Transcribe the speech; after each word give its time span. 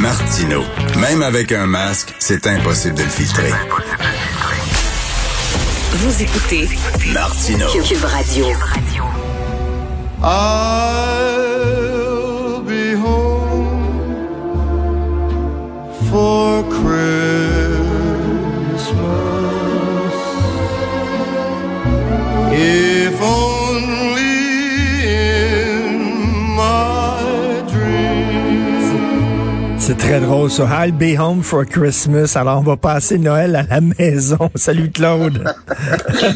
Martino, 0.00 0.62
même 0.98 1.22
avec 1.22 1.52
un 1.52 1.66
masque, 1.66 2.14
c'est 2.18 2.46
impossible 2.46 2.94
de 2.94 3.02
le 3.02 3.08
filtrer. 3.08 3.52
Vous 5.92 6.22
écoutez 6.22 6.68
Martino. 7.12 7.66
Cube 7.68 8.04
Radio. 8.04 8.46
I'll 10.22 11.40
be 12.62 12.94
home 12.94 13.80
for 16.10 16.59
C'est 29.90 29.96
très 29.96 30.20
drôle 30.20 30.48
ça. 30.48 30.68
I'll 30.70 30.92
be 30.92 31.18
home 31.18 31.42
for 31.42 31.66
Christmas. 31.66 32.36
Alors, 32.36 32.60
on 32.60 32.62
va 32.62 32.76
passer 32.76 33.18
Noël 33.18 33.56
à 33.56 33.64
la 33.64 33.80
maison. 33.80 34.38
Salut 34.54 34.88
Claude. 34.92 35.42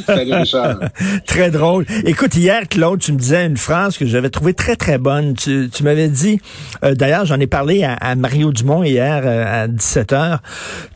Salut, 0.05 0.35
Richard. 0.35 0.81
très 1.27 1.53
drôle. 1.53 1.87
Écoute, 2.05 2.35
hier, 2.35 2.69
Claude, 2.69 2.99
tu 2.99 3.13
me 3.13 3.17
disais 3.17 3.47
une 3.47 3.57
phrase 3.57 3.97
que 3.97 4.07
j'avais 4.07 4.29
trouvée 4.29 4.55
très, 4.55 4.75
très 4.75 4.99
bonne. 4.99 5.35
Tu, 5.35 5.71
tu 5.73 5.85
m'avais 5.85 6.09
dit, 6.09 6.41
euh, 6.83 6.97
d'ailleurs, 6.97 7.27
j'en 7.27 7.39
ai 7.39 7.47
parlé 7.47 7.85
à, 7.85 7.93
à 7.93 8.17
Mario 8.17 8.51
Dumont 8.51 8.83
hier 8.83 9.23
euh, 9.25 9.65
à 9.65 9.69
17h. 9.69 10.39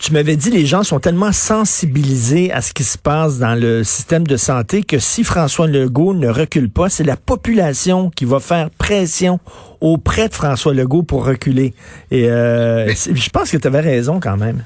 Tu 0.00 0.12
m'avais 0.12 0.34
dit, 0.34 0.50
les 0.50 0.66
gens 0.66 0.82
sont 0.82 0.98
tellement 0.98 1.30
sensibilisés 1.30 2.50
à 2.50 2.60
ce 2.60 2.72
qui 2.72 2.82
se 2.82 2.98
passe 2.98 3.38
dans 3.38 3.54
le 3.54 3.84
système 3.84 4.26
de 4.26 4.36
santé 4.36 4.82
que 4.82 4.98
si 4.98 5.22
François 5.22 5.68
Legault 5.68 6.12
ne 6.12 6.26
recule 6.28 6.70
pas, 6.70 6.88
c'est 6.88 7.04
la 7.04 7.16
population 7.16 8.10
qui 8.10 8.24
va 8.24 8.40
faire 8.40 8.68
pression 8.70 9.38
auprès 9.80 10.28
de 10.28 10.34
François 10.34 10.74
Legault 10.74 11.02
pour 11.02 11.24
reculer. 11.24 11.74
Et 12.10 12.30
euh, 12.30 12.88
je 12.88 13.30
pense 13.30 13.50
que 13.50 13.56
tu 13.56 13.66
avais 13.66 13.80
raison 13.80 14.20
quand 14.20 14.36
même. 14.36 14.64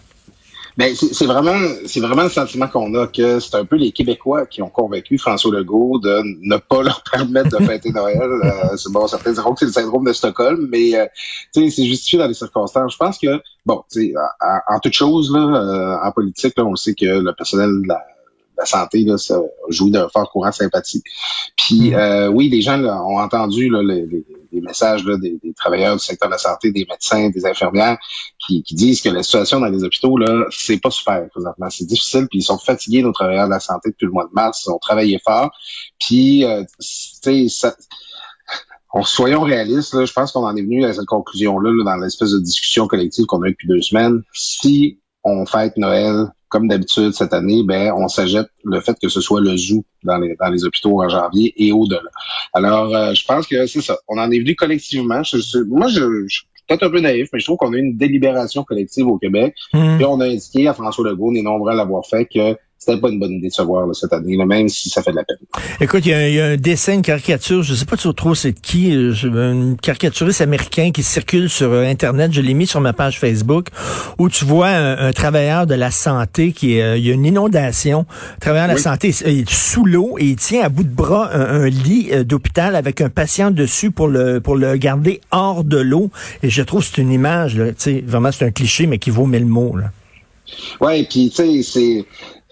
Ben, 0.79 0.95
c'est 0.95 1.27
vraiment, 1.27 1.59
c'est 1.85 2.01
vraiment 2.01 2.23
le 2.23 2.31
sentiment 2.31 2.67
qu'on 2.67 2.95
a 2.95 3.07
que 3.07 3.41
c'est 3.41 3.57
un 3.57 3.67
peu 3.67 3.77
les 3.77 3.93
Québécois 3.93 4.47
qui 4.47 4.63
ont 4.63 4.71
convaincu 4.71 5.19
François 5.19 5.53
Legault 5.53 5.99
de 5.99 6.23
ne 6.41 6.57
pas 6.57 6.83
leur 6.83 7.03
permettre 7.03 7.59
de 7.59 7.63
fêter 7.63 7.91
Noël. 7.95 8.23
Euh, 8.23 8.77
bon, 8.89 9.07
certains 9.07 9.33
diront 9.33 9.53
que 9.53 9.61
c'est 9.61 9.67
le 9.67 9.73
syndrome 9.73 10.07
de 10.07 10.15
Stockholm, 10.15 10.69
mais 10.71 10.95
euh, 10.95 11.05
c'est 11.53 11.69
justifié 11.69 12.19
dans 12.19 12.27
les 12.27 12.33
circonstances. 12.33 12.95
Je 12.95 12.97
pense 12.97 13.19
que, 13.19 13.43
bon, 13.67 13.85
tu 13.93 14.01
sais, 14.01 14.15
en, 14.41 14.77
en 14.77 14.79
toute 14.81 14.95
chose, 14.95 15.31
là, 15.31 16.01
en 16.03 16.11
politique, 16.13 16.55
là, 16.57 16.65
on 16.65 16.75
sait 16.75 16.95
que 16.95 17.05
le 17.05 17.35
personnel 17.35 17.83
de 17.83 17.89
la, 17.89 18.03
la 18.63 18.67
santé 18.67 19.05
là, 19.05 19.19
ça 19.19 19.41
jouit 19.69 19.91
d'un 19.91 20.09
fort 20.09 20.31
courant 20.31 20.51
de 20.51 20.55
sympathie. 20.55 21.03
Puis, 21.57 21.95
euh, 21.95 22.29
oui, 22.29 22.49
les 22.49 22.63
gens 22.63 22.77
là, 22.77 23.03
ont 23.03 23.19
entendu 23.19 23.69
là, 23.69 23.83
les, 23.83 24.07
les- 24.07 24.61
messages 24.61 25.05
là, 25.05 25.17
des, 25.17 25.39
des 25.43 25.53
travailleurs 25.55 25.97
du 25.97 26.05
secteur 26.05 26.29
de 26.29 26.35
la 26.35 26.39
santé, 26.39 26.71
des 26.71 26.87
médecins, 26.89 27.31
des 27.31 27.45
infirmières, 27.47 27.99
qui, 28.39 28.63
qui 28.63 28.75
disent 28.75 29.03
que 29.03 29.09
la 29.09 29.23
situation 29.25 29.59
dans 29.59 29.67
les 29.69 29.83
hôpitaux, 29.83 30.17
là, 30.17 30.47
c'est 30.51 30.79
pas 30.79 30.91
super 30.91 31.29
présentement. 31.31 31.69
C'est 31.69 31.87
difficile, 31.87 32.29
puis 32.31 32.39
ils 32.39 32.45
sont 32.45 32.59
fatigués, 32.59 33.03
nos 33.03 33.13
travailleurs 33.13 33.47
de 33.47 33.51
la 33.51 33.61
santé, 33.61 33.91
depuis 33.91 34.07
le 34.07 34.13
mois 34.13 34.25
de 34.25 34.33
mars. 34.33 34.65
Ils 34.67 34.71
ont 34.71 34.79
travaillé 34.79 35.19
fort. 35.25 35.51
Puis, 35.99 36.45
euh, 36.45 36.63
tu 36.63 36.69
sais, 36.79 37.49
ça... 37.49 37.75
On, 38.95 39.03
soyons 39.03 39.41
réalistes, 39.41 39.95
là, 39.95 40.05
je 40.05 40.13
pense 40.13 40.33
qu'on 40.33 40.45
en 40.45 40.55
est 40.55 40.63
venu 40.63 40.85
à 40.85 40.93
cette 40.93 41.07
conclusion-là 41.07 41.71
là, 41.71 41.85
dans 41.85 41.97
l'espèce 41.97 42.33
de 42.33 42.39
discussion 42.39 42.87
collective 42.87 43.25
qu'on 43.25 43.43
a 43.43 43.49
eu 43.49 43.53
depuis 43.53 43.69
deux 43.69 43.81
semaines. 43.81 44.23
Si 44.35 45.01
on 45.25 45.47
fête 45.47 45.77
Noël 45.77 46.27
comme 46.53 46.69
d'habitude 46.69 47.13
cette 47.15 47.33
année, 47.33 47.63
ben 47.65 47.93
on 47.97 48.07
s'ajette 48.09 48.47
le 48.63 48.81
fait 48.81 48.95
que 49.03 49.09
ce 49.09 49.21
soit 49.21 49.41
le 49.41 49.57
zoo 49.57 49.85
dans 50.05 50.19
les, 50.19 50.37
dans 50.39 50.49
les 50.51 50.65
hôpitaux 50.65 51.03
en 51.03 51.09
janvier 51.09 51.53
et 51.57 51.73
au-delà. 51.73 52.11
Alors, 52.53 52.95
euh, 52.95 53.15
je 53.15 53.25
pense 53.25 53.47
que 53.47 53.67
c'est 53.67 53.81
ça. 53.81 53.97
On 54.07 54.19
en 54.19 54.31
est 54.31 54.39
venu 54.39 54.55
collectivement. 54.55 55.23
Je- 55.23 55.39
je- 55.39 55.65
moi, 55.67 55.89
je, 55.89 56.01
je 56.29 56.35
suis 56.37 56.47
peut-être 56.69 56.85
un 56.85 56.91
peu 56.91 57.01
naïf, 57.01 57.29
mais 57.33 57.39
je 57.41 57.45
trouve 57.47 57.57
qu'on 57.57 57.73
a 57.73 57.77
eu 57.77 57.81
une 57.81 57.97
délibération 57.97 58.63
collective 58.65 59.07
au 59.09 59.19
Québec. 59.19 59.55
Hmm. 59.73 59.97
Puis 59.97 60.05
on 60.05 60.21
a 60.21 60.27
indiqué 60.27 60.69
à 60.69 60.75
François 60.75 61.05
Legault, 61.09 61.31
on 61.31 61.35
est 61.35 61.43
nombreux 61.43 61.73
à 61.73 61.75
l'avoir 61.75 62.05
fait, 62.07 62.27
que 62.27 62.57
c'était 62.85 63.01
pas 63.01 63.09
une 63.11 63.19
bonne 63.21 63.33
idée 63.33 63.49
de 63.49 63.53
se 63.53 63.63
voir 63.63 63.87
là, 63.87 63.93
cette 63.95 64.13
année, 64.13 64.37
là, 64.37 64.45
même 64.47 64.69
si 64.69 64.89
ça 64.91 65.03
fait 65.03 65.11
de 65.13 65.17
la 65.17 65.25
peine. 65.25 65.37
Écoute, 65.81 66.05
il 66.05 66.11
y, 66.11 66.15
a 66.15 66.19
un- 66.19 66.27
il 66.27 66.35
y 66.35 66.41
a 66.41 66.47
un 66.47 66.57
dessin, 66.57 66.95
une 66.95 67.03
caricature, 67.03 67.63
je 67.63 67.75
sais 67.75 67.85
pas 67.85 67.97
trop 67.97 68.35
c'est 68.35 68.53
de 68.53 68.59
qui, 68.61 68.95
euh, 68.95 69.13
un 69.35 69.75
caricaturiste 69.77 70.41
américain 70.41 70.91
qui 70.93 71.03
circule 71.03 71.49
sur 71.49 71.71
euh, 71.73 71.85
Internet, 71.87 72.33
je 72.33 72.41
l'ai 72.41 72.55
mis 72.55 72.67
sur 72.67 72.81
ma 72.81 72.93
page 72.93 73.19
Facebook, 73.21 73.69
où 74.19 74.29
tu 74.29 74.45
vois 74.45 74.69
un, 74.69 75.09
un 75.09 75.13
travailleur 75.13 75.67
de 75.67 75.75
la 75.75 75.91
santé 75.91 76.53
qui 76.53 76.79
est, 76.79 76.83
euh, 76.83 76.97
il 76.97 77.07
y 77.07 77.11
a 77.11 77.15
une 77.15 77.25
inondation, 77.27 78.07
le 78.37 78.41
travailleur 78.41 78.69
de 78.69 78.73
la 78.75 78.79
santé 78.79 79.15
il 79.27 79.41
est 79.41 79.51
sous 79.51 79.85
l'eau 79.85 80.17
et 80.19 80.25
il 80.27 80.37
tient 80.37 80.63
à 80.65 80.69
bout 80.69 80.85
de 80.85 80.89
bras 80.95 81.31
un, 81.33 81.63
un 81.63 81.69
lit 81.69 82.09
euh, 82.13 82.25
d'hôpital 82.25 82.75
avec 82.77 83.01
un 83.01 83.09
patient 83.09 83.51
dessus 83.51 83.91
pour 83.91 84.09
le 84.09 84.41
pour 84.41 84.57
le 84.57 84.77
garder 84.77 85.21
hors 85.31 85.65
de 85.65 85.79
l'eau. 85.79 86.11
Et 86.43 86.51
je 86.51 86.63
trouve 86.63 86.81
que 86.81 86.87
c'est 86.95 87.03
une 87.03 87.13
image, 87.13 87.57
là, 87.57 87.69
tu 87.69 87.75
sais, 87.79 88.05
vraiment 88.07 88.33
c'est 88.33 88.45
un 88.45 88.51
cliché, 88.51 88.87
mais 88.87 88.99
qui 88.99 89.11
vaut 89.11 89.27
mille 89.27 89.47
mots. 89.47 89.77
Là. 89.77 89.91
Ouais, 90.81 91.05
puis 91.05 91.31
tu 91.31 91.37
sais, 91.37 91.63
c'est 91.63 92.05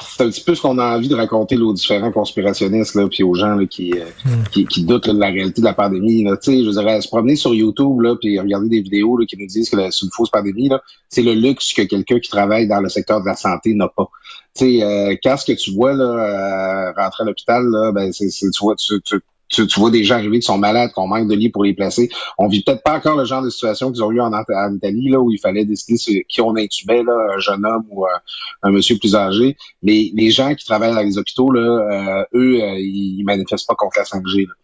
c'est 0.02 0.24
un 0.24 0.30
petit 0.30 0.40
peu 0.42 0.54
ce 0.54 0.62
qu'on 0.62 0.78
a 0.78 0.96
envie 0.96 1.08
de 1.08 1.14
raconter 1.14 1.56
là, 1.56 1.66
aux 1.66 1.74
différents 1.74 2.10
conspirationnistes 2.10 2.94
là, 2.94 3.06
puis 3.06 3.22
aux 3.22 3.34
gens 3.34 3.54
là, 3.54 3.66
qui, 3.66 3.92
euh, 3.92 4.06
qui 4.50 4.64
qui 4.64 4.84
doutent 4.84 5.06
là, 5.06 5.12
de 5.12 5.18
la 5.18 5.26
réalité 5.26 5.60
de 5.60 5.66
la 5.66 5.74
pandémie. 5.74 6.24
Là. 6.24 6.38
Tu 6.38 6.52
sais, 6.52 6.64
je 6.64 6.70
dirais, 6.70 7.02
se 7.02 7.08
promener 7.08 7.36
sur 7.36 7.52
YouTube 7.54 8.00
là, 8.00 8.16
puis 8.18 8.38
regarder 8.40 8.70
des 8.70 8.80
vidéos 8.80 9.18
là, 9.18 9.26
qui 9.26 9.36
nous 9.36 9.46
disent 9.46 9.68
que 9.68 9.76
la- 9.76 9.90
c'est 9.90 10.06
une 10.06 10.10
fausse 10.12 10.30
pandémie, 10.30 10.70
là, 10.70 10.80
c'est 11.10 11.20
le 11.20 11.34
luxe 11.34 11.74
que 11.74 11.82
quelqu'un 11.82 12.18
qui 12.18 12.30
travaille 12.30 12.66
dans 12.66 12.80
le 12.80 12.88
secteur 12.88 13.20
de 13.20 13.26
la 13.26 13.36
santé 13.36 13.74
n'a 13.74 13.88
pas. 13.88 14.08
Tu 14.56 14.78
sais, 14.78 14.82
euh, 14.82 15.16
quand 15.22 15.36
ce 15.36 15.52
que 15.52 15.58
tu 15.58 15.72
vois 15.72 15.92
là, 15.92 16.04
euh, 16.04 16.92
rentrer 16.96 17.22
à 17.24 17.26
l'hôpital, 17.26 17.62
là, 17.66 17.92
ben 17.92 18.10
c'est, 18.12 18.30
c'est- 18.30 18.50
tu 18.50 18.60
vois, 18.62 18.76
tu, 18.76 19.02
tu, 19.02 19.16
tu, 19.50 19.66
tu 19.66 19.80
vois 19.80 19.90
des 19.90 20.04
gens 20.04 20.14
arriver 20.14 20.38
qui 20.38 20.46
sont 20.46 20.58
malades, 20.58 20.92
qu'on 20.92 21.08
manque 21.08 21.28
de 21.28 21.34
lits 21.34 21.50
pour 21.50 21.64
les 21.64 21.74
placer. 21.74 22.08
On 22.38 22.48
vit 22.48 22.62
peut-être 22.62 22.82
pas 22.82 22.96
encore 22.96 23.16
le 23.16 23.24
genre 23.24 23.42
de 23.42 23.50
situation 23.50 23.90
qu'ils 23.92 24.02
ont 24.02 24.10
eu 24.12 24.20
en, 24.20 24.32
Italie, 24.74 25.08
là, 25.10 25.20
où 25.20 25.30
il 25.32 25.38
fallait 25.38 25.64
décider 25.64 25.96
sur 25.98 26.14
qui 26.28 26.40
on 26.40 26.56
intubait, 26.56 27.02
là, 27.02 27.34
un 27.34 27.38
jeune 27.38 27.64
homme 27.66 27.84
ou 27.90 28.06
un, 28.06 28.20
un 28.62 28.70
monsieur 28.70 28.96
plus 28.96 29.14
âgé. 29.16 29.56
Mais 29.82 30.10
les 30.14 30.30
gens 30.30 30.54
qui 30.54 30.64
travaillent 30.64 30.94
dans 30.94 31.02
les 31.02 31.18
hôpitaux, 31.18 31.50
là, 31.50 31.60
euh, 31.60 32.24
eux, 32.34 32.62
euh, 32.62 32.76
ils, 32.78 33.22
manifestent 33.24 33.66
pas 33.66 33.74
contre 33.74 33.98
la 33.98 34.04
5G. 34.04 34.46
Là. 34.46 34.54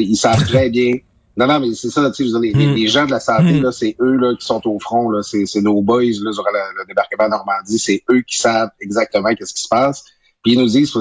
Ils 0.00 0.16
savent 0.16 0.44
très 0.48 0.70
bien. 0.70 0.94
Non, 1.36 1.46
non, 1.46 1.60
mais 1.60 1.74
c'est 1.74 1.90
ça, 1.90 2.10
tu 2.10 2.26
sais, 2.26 2.38
les, 2.40 2.52
les- 2.52 2.74
les 2.74 2.86
gens 2.88 3.04
de 3.04 3.10
la 3.10 3.20
santé, 3.20 3.52
Mm. 3.52 3.62
là, 3.62 3.70
c'est 3.72 3.94
eux 4.00 4.14
là, 4.16 4.34
qui 4.38 4.46
sont 4.46 4.62
au 4.66 4.78
front, 4.78 5.10
là, 5.10 5.22
c'est, 5.22 5.44
c'est 5.44 5.60
nos 5.60 5.82
boys 5.82 6.02
là, 6.04 6.32
sur 6.32 6.44
le, 6.44 6.78
le 6.78 6.86
débarquement 6.88 7.28
Normandie, 7.28 7.78
c'est 7.78 8.02
eux 8.10 8.22
qui 8.22 8.38
savent 8.38 8.70
exactement 8.80 9.34
qu'est-ce 9.34 9.52
qui 9.52 9.62
se 9.62 9.68
passe. 9.68 10.02
Puis 10.42 10.52
ils 10.54 10.58
nous 10.58 10.66
disent 10.68 10.96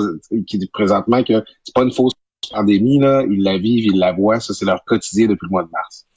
qu'ils- 0.45 0.69
présentement 0.73 1.23
que 1.23 1.41
c'est 1.63 1.73
pas 1.73 1.83
une 1.83 1.91
fausse 1.93 2.11
pandémie, 2.49 2.99
là, 2.99 3.23
ils 3.29 3.41
la 3.43 3.57
vivent, 3.57 3.85
ils 3.85 3.99
la 3.99 4.11
voient, 4.11 4.39
ça 4.39 4.53
c'est 4.53 4.65
leur 4.65 4.83
quotidien 4.85 5.27
depuis 5.27 5.45
le 5.47 5.51
mois 5.51 5.63
de 5.63 5.69
mars. 5.71 6.07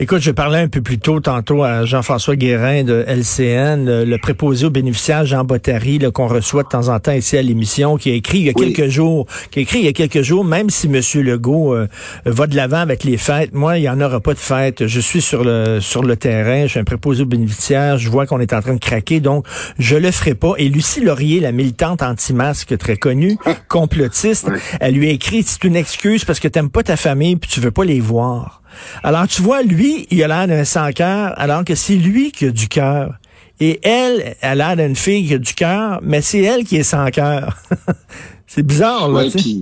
Écoute, 0.00 0.20
je 0.20 0.30
parlais 0.30 0.60
un 0.60 0.68
peu 0.68 0.80
plus 0.80 1.00
tôt 1.00 1.18
tantôt 1.18 1.64
à 1.64 1.84
Jean-François 1.84 2.36
Guérin 2.36 2.84
de 2.84 3.04
LCN, 3.08 4.04
le, 4.04 4.16
préposé 4.18 4.66
aux 4.66 4.70
bénéficiaires 4.70 5.26
Jean 5.26 5.42
Bottary, 5.42 5.98
là, 5.98 6.12
qu'on 6.12 6.28
reçoit 6.28 6.62
de 6.62 6.68
temps 6.68 6.86
en 6.88 7.00
temps 7.00 7.10
ici 7.10 7.36
à 7.36 7.42
l'émission, 7.42 7.96
qui 7.96 8.12
a 8.12 8.14
écrit 8.14 8.38
il 8.38 8.44
y 8.44 8.48
a 8.50 8.52
Oui. 8.54 8.72
quelques 8.72 8.88
jours, 8.90 9.26
qui 9.50 9.58
a 9.58 9.62
écrit 9.62 9.80
il 9.80 9.86
y 9.86 9.88
a 9.88 9.92
quelques 9.92 10.22
jours, 10.22 10.44
même 10.44 10.70
si 10.70 10.86
M. 10.86 11.00
Legault 11.24 11.74
euh, 11.74 11.88
va 12.26 12.46
de 12.46 12.54
l'avant 12.54 12.76
avec 12.78 13.02
les 13.02 13.16
fêtes, 13.16 13.52
moi, 13.52 13.76
il 13.76 13.80
n'y 13.80 13.88
en 13.88 14.00
aura 14.00 14.20
pas 14.20 14.34
de 14.34 14.38
fêtes. 14.38 14.86
Je 14.86 15.00
suis 15.00 15.20
sur 15.20 15.42
le 15.42 15.80
sur 15.80 16.04
le 16.04 16.14
terrain, 16.14 16.62
je 16.62 16.68
suis 16.68 16.78
un 16.80 16.84
préposé 16.84 17.24
aux 17.24 17.26
bénéficiaires, 17.26 17.98
je 17.98 18.08
vois 18.08 18.24
qu'on 18.24 18.38
est 18.38 18.52
en 18.52 18.62
train 18.62 18.74
de 18.74 18.78
craquer, 18.80 19.18
donc 19.18 19.46
je 19.80 19.96
le 19.96 20.12
ferai 20.12 20.34
pas. 20.34 20.52
Et 20.58 20.68
Lucie 20.68 21.00
Laurier, 21.00 21.40
la 21.40 21.50
militante 21.50 22.04
anti-masque 22.04 22.78
très 22.78 22.96
connue, 22.96 23.36
complotiste, 23.68 24.46
Oui. 24.48 24.60
elle 24.78 24.94
lui 24.94 25.08
a 25.08 25.10
écrit, 25.10 25.42
c'est 25.44 25.64
une 25.64 25.74
excuse 25.74 26.24
parce 26.24 26.38
que 26.38 26.46
t'aimes 26.46 26.70
pas 26.70 26.84
ta 26.84 26.96
famille 26.96 27.34
puis 27.34 27.50
tu 27.50 27.58
veux 27.58 27.72
pas 27.72 27.84
les 27.84 27.98
voir. 27.98 28.62
Alors, 29.02 29.26
tu 29.28 29.42
vois, 29.42 29.62
lui, 29.62 30.06
il 30.10 30.22
a 30.22 30.28
l'air 30.28 30.48
d'un 30.48 30.64
sans-cœur, 30.64 31.34
alors 31.36 31.64
que 31.64 31.74
c'est 31.74 31.96
lui 31.96 32.32
qui 32.32 32.46
a 32.46 32.50
du 32.50 32.68
cœur. 32.68 33.14
Et 33.60 33.80
elle, 33.82 34.36
elle 34.40 34.60
a 34.60 34.74
l'air 34.74 34.86
d'une 34.86 34.96
fille 34.96 35.26
qui 35.26 35.34
a 35.34 35.38
du 35.38 35.54
cœur, 35.54 36.00
mais 36.02 36.20
c'est 36.22 36.42
elle 36.42 36.64
qui 36.64 36.76
est 36.76 36.84
sans 36.84 37.10
cœur. 37.10 37.56
c'est 38.46 38.62
bizarre, 38.62 39.08
là, 39.08 39.14
Ouais, 39.24 39.30
tu 39.30 39.38
sais. 39.38 39.56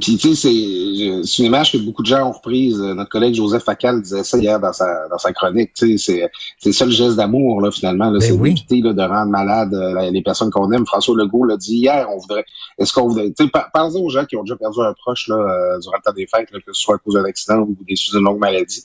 Puis, 0.00 0.16
tu 0.16 0.34
sais, 0.34 1.22
c'est 1.24 1.38
une 1.42 1.46
image 1.46 1.72
que 1.72 1.78
beaucoup 1.78 2.02
de 2.02 2.06
gens 2.06 2.28
ont 2.28 2.32
reprise. 2.32 2.78
Notre 2.78 3.10
collègue 3.10 3.34
Joseph 3.34 3.64
Facal 3.64 4.02
disait 4.02 4.24
ça 4.24 4.38
hier 4.38 4.58
dans 4.60 4.72
sa 4.72 5.08
dans 5.08 5.18
sa 5.18 5.32
chronique. 5.32 5.72
Tu 5.74 5.98
sais, 5.98 6.04
c'est 6.04 6.30
c'est 6.58 6.72
ça 6.72 6.84
le 6.84 6.90
geste 6.90 7.16
d'amour 7.16 7.60
là 7.60 7.70
finalement. 7.70 8.06
Là, 8.10 8.18
Ben 8.18 8.20
c'est 8.20 8.32
oui. 8.32 8.50
d'éviter 8.54 8.80
là, 8.80 8.92
de 8.92 9.02
rendre 9.02 9.30
malade 9.30 9.74
euh, 9.74 10.10
les 10.10 10.22
personnes 10.22 10.50
qu'on 10.50 10.70
aime. 10.72 10.86
François 10.86 11.16
Legault 11.16 11.44
l'a 11.44 11.56
dit 11.56 11.76
hier. 11.76 12.08
On 12.10 12.18
voudrait. 12.18 12.44
Est-ce 12.78 12.92
qu'on 12.92 13.08
voudrait. 13.08 13.32
Tu 13.32 13.44
sais, 13.44 13.50
parlez 13.72 13.96
aux 13.96 14.08
gens 14.08 14.24
qui 14.24 14.36
ont 14.36 14.42
déjà 14.42 14.56
perdu 14.56 14.80
un 14.80 14.92
proche 14.94 15.28
là 15.28 15.36
euh, 15.36 15.78
durant 15.80 15.96
le 15.96 16.02
temps 16.02 16.14
des 16.14 16.26
fêtes, 16.26 16.50
là, 16.52 16.58
que 16.58 16.72
ce 16.72 16.80
soit 16.80 16.96
à 16.96 16.98
cause 16.98 17.14
d'un 17.14 17.24
accident 17.24 17.58
ou 17.60 17.76
des 17.86 17.96
suites 17.96 18.14
d'une 18.14 18.24
longue 18.24 18.38
maladie. 18.38 18.82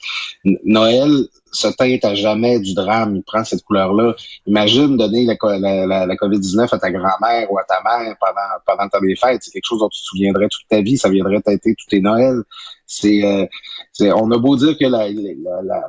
Noël 0.66 1.28
se 1.52 1.68
teinte 1.68 2.06
à 2.06 2.14
jamais 2.16 2.60
du 2.60 2.74
drame. 2.74 3.16
Il 3.16 3.24
prend 3.24 3.44
cette 3.44 3.64
couleur-là. 3.64 4.16
Imagine 4.46 4.98
donner 4.98 5.26
la, 5.26 5.36
la, 5.58 6.06
la 6.06 6.16
COVID-19 6.16 6.68
à 6.72 6.78
ta 6.78 6.92
grand-mère 6.92 7.52
ou 7.52 7.58
à 7.58 7.64
ta 7.64 7.82
mère 7.84 8.16
pendant, 8.20 8.42
pendant 8.66 8.84
le 8.84 8.90
temps 8.90 9.02
des 9.02 9.16
fêtes. 9.16 9.42
C'est 9.44 9.52
quelque 9.52 9.66
chose 9.66 9.80
dont 9.80 9.90
tu 9.90 10.00
te 10.00 10.06
souviendrais 10.06 10.48
toute 10.50 10.68
ta 10.70 10.82
vie. 10.82 10.98
Ça 11.00 11.10
viendrait 11.10 11.42
teinter 11.42 11.76
tous 11.76 11.88
tes 11.88 12.02
Noëls. 12.02 12.44
C'est, 12.86 13.24
euh, 13.24 13.46
c'est, 13.94 14.12
on 14.12 14.30
a 14.32 14.38
beau 14.38 14.56
dire 14.56 14.78
que 14.78 14.86
la, 14.86 15.08
la, 15.10 15.82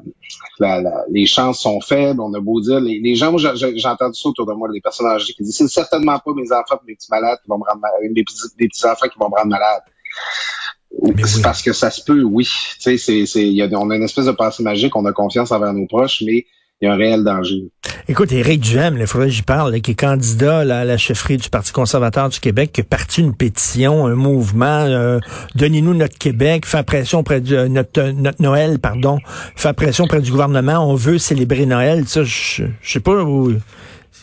la, 0.58 0.80
la- 0.82 1.04
les 1.10 1.26
chances 1.26 1.60
sont 1.60 1.80
faibles. 1.80 2.20
On 2.20 2.32
a 2.34 2.40
beau 2.40 2.60
dire, 2.60 2.80
les, 2.80 3.00
les 3.00 3.14
gens, 3.16 3.32
moi, 3.32 3.40
j'ai- 3.54 3.86
entendu 3.86 4.18
ça 4.18 4.28
autour 4.28 4.46
de 4.46 4.52
moi, 4.52 4.68
des 4.72 4.80
personnes 4.80 5.06
âgées 5.06 5.32
qui 5.32 5.42
disent, 5.42 5.56
c'est 5.56 5.68
certainement 5.68 6.18
pas 6.18 6.32
mes 6.34 6.52
enfants, 6.52 6.80
mes 6.86 6.94
petits 6.94 7.08
malades 7.10 7.38
qui 7.42 7.48
vont 7.48 7.58
me 7.58 7.64
rendre 7.64 7.80
malade, 7.80 8.00
mes 8.14 8.22
petits, 8.24 8.36
mes 8.58 8.68
petits 8.68 8.86
enfants 8.86 9.08
qui 9.08 9.18
vont 9.18 9.28
me 9.30 9.34
rendre 9.36 9.48
malade. 9.50 9.82
Mais 11.02 11.22
C'est 11.24 11.36
oui. 11.36 11.42
parce 11.42 11.62
que 11.62 11.72
ça 11.72 11.90
se 11.90 12.02
peut, 12.02 12.22
oui. 12.22 12.44
Tu 12.44 12.80
sais, 12.80 12.98
c'est, 12.98 13.24
c'est, 13.26 13.46
il 13.46 13.54
y 13.54 13.62
a, 13.62 13.68
on 13.78 13.90
a 13.90 13.96
une 13.96 14.02
espèce 14.02 14.26
de 14.26 14.32
pensée 14.32 14.62
magique, 14.62 14.94
on 14.96 15.04
a 15.06 15.12
confiance 15.12 15.52
envers 15.52 15.72
nos 15.72 15.86
proches, 15.86 16.22
mais 16.26 16.46
il 16.80 16.86
y 16.86 16.88
a 16.88 16.94
un 16.94 16.96
réel 16.96 17.24
danger. 17.24 17.70
Écoute, 18.08 18.32
Éric 18.32 18.60
Duhem, 18.60 18.96
il 18.98 19.06
faudrait 19.06 19.28
que 19.28 19.34
j'y 19.34 19.42
parle, 19.42 19.72
là, 19.72 19.80
qui 19.80 19.90
est 19.90 19.94
candidat 19.94 20.64
là, 20.64 20.80
à 20.80 20.84
la 20.84 20.96
chefferie 20.96 21.36
du 21.36 21.50
Parti 21.50 21.72
conservateur 21.72 22.28
du 22.30 22.40
Québec, 22.40 22.72
qui 22.72 22.80
a 22.80 22.84
parti 22.84 23.20
une 23.20 23.34
pétition, 23.34 24.06
un 24.06 24.14
mouvement, 24.14 24.84
euh, 24.86 25.18
donnez-nous 25.54 25.94
notre 25.94 26.16
Québec, 26.16 26.64
fait 26.64 26.82
pression 26.82 27.22
près 27.22 27.40
du, 27.40 27.54
euh, 27.54 27.68
notre, 27.68 28.00
euh, 28.00 28.12
notre 28.12 28.42
Noël, 28.42 28.78
pardon, 28.78 29.18
fait 29.56 29.72
pression 29.74 30.06
près 30.06 30.20
du 30.20 30.30
gouvernement, 30.30 30.78
on 30.78 30.94
veut 30.94 31.18
célébrer 31.18 31.66
Noël. 31.66 32.08
Ça, 32.08 32.24
je 32.24 32.64
je 32.80 32.92
sais 32.92 33.00
pas 33.00 33.22
où 33.22 33.52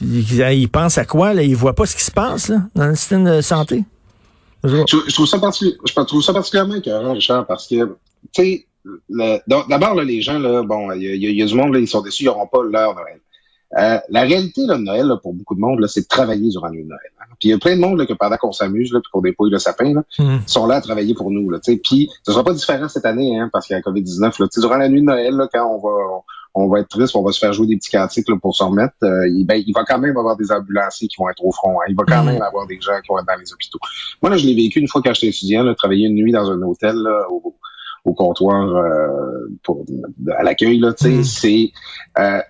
il, 0.02 0.42
il 0.42 0.70
pense 0.70 0.98
à 0.98 1.06
quoi, 1.06 1.34
là, 1.34 1.44
il 1.44 1.56
voit 1.56 1.76
pas 1.76 1.86
ce 1.86 1.96
qui 1.96 2.04
se 2.04 2.12
passe 2.12 2.50
là, 2.50 2.62
dans 2.76 2.88
le 2.88 2.96
système 2.96 3.24
de 3.24 3.42
santé? 3.42 3.84
Je 4.64 5.14
trouve 5.14 5.28
ça 5.28 5.40
je 5.40 6.04
trouve 6.04 6.24
ça 6.24 6.34
particulièrement 6.34 6.76
écœurant, 6.76 7.14
Richard, 7.14 7.46
parce 7.46 7.68
que, 7.68 7.76
tu 8.34 8.42
sais, 8.44 8.66
d'abord, 9.70 9.96
là, 9.96 10.04
les 10.04 10.22
gens, 10.22 10.40
là, 10.40 10.64
bon, 10.64 10.92
il 10.94 11.04
y, 11.04 11.18
y 11.28 11.34
y 11.34 11.42
a 11.42 11.46
du 11.46 11.56
monde, 11.56 11.74
là, 11.74 11.80
ils 11.80 11.88
sont 11.88 12.02
déçus, 12.02 12.24
ils 12.24 12.28
n'auront 12.28 12.48
pas 12.48 12.64
leur 12.64 12.96
Noël. 12.96 13.20
Euh, 13.78 14.00
la 14.10 14.22
réalité 14.22 14.62
là, 14.66 14.78
de 14.78 14.82
Noël, 14.84 15.06
là, 15.08 15.18
pour 15.18 15.34
beaucoup 15.34 15.54
de 15.54 15.60
monde, 15.60 15.82
là, 15.82 15.88
c'est 15.90 16.02
de 16.02 16.08
travailler 16.08 16.50
durant 16.50 16.68
la 16.68 16.72
nuit 16.72 16.84
de 16.84 16.88
Noël. 16.90 17.00
hein. 17.20 17.26
Puis 17.38 17.50
il 17.50 17.52
y 17.52 17.54
a 17.54 17.58
plein 17.58 17.76
de 17.76 17.82
monde 17.82 18.00
là, 18.00 18.06
que 18.06 18.14
pendant 18.14 18.38
qu'on 18.38 18.54
s'amuse, 18.54 18.94
là, 18.94 19.02
puis 19.02 19.10
qu'on 19.12 19.20
dépouille 19.22 19.52
le 19.52 19.60
sapin, 19.60 19.94
là, 19.94 20.04
ils 20.20 20.50
sont 20.50 20.66
là 20.68 20.76
à 20.76 20.82
travailler 20.82 21.14
pour 21.14 21.32
nous. 21.32 21.50
Là, 21.50 21.60
tu 21.60 21.74
sais. 21.74 21.78
puis 21.84 22.10
ce 22.26 22.32
sera 22.32 22.46
pas 22.46 22.54
différent 22.54 22.88
cette 22.88 23.06
année, 23.06 23.38
hein, 23.38 23.50
parce 23.52 23.68
qu'il 23.68 23.74
y 23.74 23.76
a 23.76 23.82
la 23.86 23.92
COVID-19. 23.92 24.22
Là, 24.22 24.32
Tu 24.32 24.46
sais, 24.52 24.62
durant 24.62 24.78
la 24.78 24.88
nuit 24.88 25.02
de 25.02 25.06
Noël, 25.08 25.34
là, 25.36 25.48
quand 25.54 25.66
on 25.66 25.80
va 25.80 26.22
on 26.60 26.70
va 26.70 26.80
être 26.80 26.88
triste, 26.88 27.16
on 27.16 27.22
va 27.22 27.32
se 27.32 27.38
faire 27.38 27.54
jouer 27.54 27.68
des 27.68 27.76
petits 27.78 27.92
cantiques 27.92 28.28
là, 28.30 28.36
pour 28.42 28.56
se 28.56 28.64
remettre, 28.64 28.96
euh, 29.04 29.28
il, 29.28 29.46
ben, 29.46 29.62
il 29.64 29.72
va 29.74 29.84
quand 29.84 30.00
même 30.00 30.18
avoir 30.18 30.36
des 30.38 30.52
ambulanciers 30.52 31.08
qui 31.08 31.16
vont 31.20 31.30
être 31.30 31.44
au 31.46 31.52
front. 31.52 31.80
hein. 31.82 31.86
Il 31.90 31.96
va 31.96 32.04
quand 32.08 32.24
Mhm. 32.24 32.32
même 32.32 32.42
avoir 32.42 32.66
des 32.66 32.80
gens 32.82 33.00
qui 33.04 33.10
vont 33.10 33.20
être 33.20 33.28
dans 33.28 33.36
les 33.40 33.54
hôpitaux. 33.54 33.78
Moi, 34.24 34.32
là, 34.32 34.38
je 34.38 34.48
l'ai 34.48 34.56
vécu 34.56 34.80
une 34.80 34.88
fois 34.88 35.02
quand 35.06 35.14
j'étais 35.14 35.28
étudiant, 35.28 35.62
là, 35.62 35.76
travailler 35.76 36.08
une 36.08 36.16
nuit 36.16 36.32
dans 36.32 36.50
un 36.50 36.60
hôtel 36.64 36.96
là, 36.96 37.28
au, 37.30 37.54
au 38.08 38.14
comptoir 38.14 38.76
euh, 38.76 39.48
pour, 39.64 39.86
à 40.38 40.44
l'accueil. 40.44 40.80
Là, 40.80 40.94
tu 40.94 41.04
sais, 41.04 41.10
Mhm. 41.12 41.24
c'est 41.24 41.72
euh, 42.20 42.42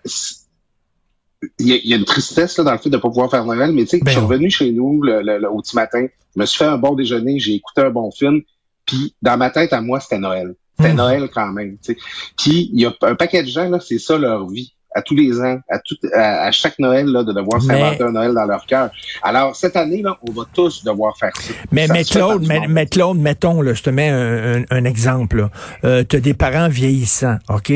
il 1.59 1.67
y, 1.67 1.73
a, 1.73 1.75
il 1.77 1.89
y 1.89 1.93
a 1.93 1.97
une 1.97 2.05
tristesse 2.05 2.57
là, 2.57 2.63
dans 2.63 2.71
le 2.71 2.77
fait 2.77 2.89
de 2.89 2.95
ne 2.95 3.01
pas 3.01 3.09
pouvoir 3.09 3.29
faire 3.29 3.45
Noël, 3.45 3.71
mais 3.71 3.83
tu 3.83 3.89
sais, 3.89 3.99
Ben 3.99 4.07
je 4.07 4.11
suis 4.11 4.19
oui. 4.19 4.25
revenu 4.27 4.49
chez 4.49 4.71
nous 4.71 5.01
le, 5.03 5.21
le- 5.21 5.37
le- 5.39 5.49
au 5.49 5.61
petit 5.61 5.75
matin, 5.75 6.05
je 6.35 6.39
me 6.41 6.45
suis 6.45 6.57
fait 6.57 6.65
un 6.65 6.77
bon 6.77 6.95
déjeuner, 6.95 7.39
j'ai 7.39 7.53
écouté 7.55 7.81
un 7.81 7.89
bon 7.91 8.09
film, 8.11 8.41
puis 8.85 9.13
dans 9.21 9.37
ma 9.37 9.49
tête, 9.49 9.73
à 9.73 9.81
moi, 9.81 9.99
c'était 9.99 10.17
Noël. 10.19 10.55
C'était 10.77 10.91
Mhm. 10.91 10.97
Noël 10.97 11.29
quand 11.33 11.47
même. 11.51 11.77
tu 11.83 11.93
sais. 11.93 11.97
Puis 12.37 12.69
il 12.73 12.79
y 12.81 12.85
a 12.85 12.93
un 13.01 13.15
paquet 13.15 13.41
de 13.43 13.47
gens, 13.47 13.69
là, 13.69 13.79
c'est 13.79 13.97
ça 13.99 14.17
leur 14.17 14.47
vie. 14.47 14.73
À 14.97 15.01
tous 15.03 15.15
les 15.15 15.39
ans, 15.39 15.59
à, 15.69 15.79
tout, 15.79 15.95
à, 16.13 16.45
à 16.47 16.51
chaque 16.51 16.79
Noël, 16.79 17.05
là, 17.05 17.23
de 17.23 17.31
devoir 17.31 17.61
Mais- 17.61 17.67
s'inventer 17.75 18.03
un 18.03 18.11
Noël 18.11 18.33
dans 18.33 18.45
leur 18.45 18.65
cœur. 18.65 18.89
Alors, 19.21 19.55
cette 19.55 19.75
année, 19.75 20.01
là, 20.01 20.17
on 20.27 20.31
va 20.31 20.43
tous 20.53 20.83
devoir 20.83 21.15
faire 21.17 21.31
ça. 21.35 21.53
Mais, 21.71 21.87
Ça 21.87 22.03
Claude, 22.03 22.45
mais, 22.67 22.85
Claude, 22.87 23.17
mettons, 23.17 23.61
là, 23.61 23.73
je 23.73 23.83
te 23.83 23.89
mets 23.91 24.09
un, 24.09 24.61
un- 24.61 24.63
un 24.71 24.83
exemple. 24.85 25.49
Euh, 25.83 26.03
tu 26.09 26.15
as 26.15 26.19
des 26.19 26.33
parents 26.33 26.67
vieillissants, 26.69 27.37
OK? 27.49 27.71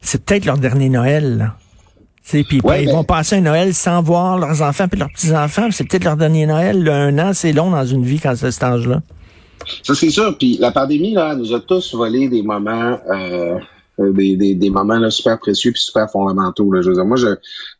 C'est 0.00 0.24
peut-être 0.24 0.44
leur 0.44 0.58
dernier 0.58 0.88
Noël. 0.88 1.38
là. 1.38 1.54
Puis 2.44 2.60
Ouais, 2.62 2.84
ils 2.84 2.90
vont 2.92 3.02
passer 3.02 3.36
un 3.36 3.40
Noël 3.40 3.74
sans 3.74 4.02
voir 4.02 4.38
leurs 4.38 4.62
enfants 4.62 4.86
puis 4.86 5.00
leurs 5.00 5.10
petits-enfants. 5.10 5.68
C'est 5.72 5.82
peut-être 5.88 6.04
leur 6.04 6.16
dernier 6.16 6.46
Noël. 6.46 6.84
là. 6.84 6.94
Un 6.94 7.18
an, 7.18 7.32
c'est 7.32 7.52
long 7.52 7.70
dans 7.72 7.84
une 7.84 8.04
vie 8.04 8.20
quand 8.20 8.36
c'est 8.36 8.46
à 8.46 8.52
cet 8.52 8.62
âge-là. 8.62 9.00
Ça, 9.82 9.94
c'est 9.96 10.10
sûr. 10.10 10.38
Puis 10.38 10.56
la 10.60 10.70
pandémie, 10.70 11.14
là, 11.14 11.34
nous 11.34 11.52
a 11.52 11.58
tous 11.60 11.92
volé 11.94 12.28
des 12.28 12.42
moments, 12.42 12.98
euh, 13.12 13.58
des, 14.12 14.36
des, 14.36 14.54
des 14.54 14.70
moments 14.70 14.98
là, 14.98 15.10
super 15.10 15.38
précieux 15.38 15.72
puis 15.72 15.80
super 15.80 16.10
fondamentaux. 16.10 16.70
Là. 16.72 16.80
Je 16.80 16.88
veux 16.88 16.94
dire, 16.94 17.04
moi, 17.04 17.16
je, 17.16 17.28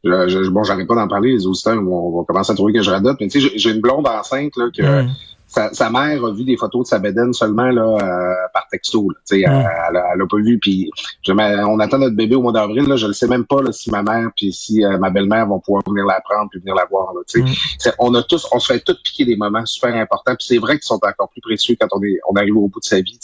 je, 0.05 0.29
je- 0.29 0.51
bon, 0.51 0.63
j'arrête 0.63 0.87
pas 0.87 0.95
d'en 0.95 1.09
parler. 1.09 1.33
Les 1.33 1.47
auditeurs 1.47 1.77
vont, 1.83 2.11
vont 2.11 2.25
commencer 2.25 2.53
à 2.53 2.55
trouver 2.55 2.73
que 2.73 2.83
je 2.83 2.91
radote. 2.91 3.17
Mais 3.21 3.29
tu 3.29 3.41
sais, 3.41 3.49
j'ai- 3.49 3.59
j'ai 3.59 3.71
une 3.71 3.81
blonde 3.81 4.07
enceinte 4.07 4.53
là, 4.57 4.67
que 4.77 4.83
Mm. 5.05 5.09
Sa, 5.53 5.73
sa 5.75 5.91
mère 5.91 6.25
a 6.25 6.33
vu 6.33 6.45
des 6.45 6.57
photos 6.57 6.85
de 6.85 6.89
sa 6.89 6.99
bédaine 7.01 7.33
seulement 7.33 7.67
là 7.71 7.83
euh, 8.01 8.35
par 8.55 8.67
texto. 8.71 9.11
Là. 9.11 9.17
Tu 9.29 9.41
sais, 9.43 9.49
Mm. 9.49 9.53
elle, 9.53 9.67
elle, 9.91 9.97
a- 9.97 10.11
elle 10.15 10.23
a 10.23 10.27
pas 10.27 10.37
vu. 10.37 10.59
Puis 10.61 10.91
on 11.29 11.81
attend 11.81 11.99
notre 11.99 12.15
bébé 12.15 12.37
au 12.37 12.43
mois 12.43 12.53
d'avril. 12.53 12.85
Là, 12.89 12.97
je 12.97 13.07
ne 13.09 13.13
sais 13.13 13.27
même 13.27 13.45
pas 13.47 13.61
là, 13.61 13.73
si 13.73 13.91
ma 13.91 14.03
mère 14.03 14.31
puis 14.37 14.53
si 14.53 14.85
euh, 14.85 14.97
ma 14.99 15.11
belle-mère 15.11 15.47
vont 15.47 15.59
pouvoir 15.61 15.83
venir 15.87 16.07
la 16.07 16.21
prendre 16.21 16.49
puis 16.51 16.61
venir 16.61 16.75
la 16.77 16.85
voir. 16.85 17.13
Là, 17.15 17.21
tu 17.27 17.45
sais. 17.79 17.91
Mm. 17.91 17.95
On 17.99 18.15
a 18.15 18.23
tous, 18.23 18.47
on 18.53 18.61
se 18.61 18.73
fait 18.73 18.81
tous 18.81 18.97
piquer 19.03 19.25
des 19.25 19.37
moments 19.37 19.67
super 19.67 19.95
importants. 19.95 20.35
Puis 20.37 20.47
c'est 20.49 20.59
vrai 20.59 20.75
qu'ils 20.75 20.85
sont 20.85 21.01
encore 21.03 21.29
plus 21.31 21.41
précieux 21.41 21.77
quand 21.81 21.89
on 21.93 22.03
est, 22.03 22.19
on 22.29 22.35
arrive 22.37 22.57
au 22.57 22.69
bout 22.69 22.81
de 22.81 22.85
sa 22.85 23.01
vie. 23.01 23.19